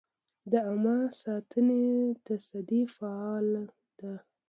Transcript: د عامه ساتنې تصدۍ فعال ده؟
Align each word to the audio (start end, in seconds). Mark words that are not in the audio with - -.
د 0.51 0.53
عامه 0.67 0.97
ساتنې 1.21 1.85
تصدۍ 2.25 2.83
فعال 2.95 3.47
ده؟ 3.99 4.13